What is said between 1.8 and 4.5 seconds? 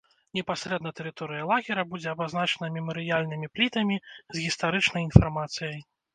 будзе абазначана мемарыяльнымі плітамі з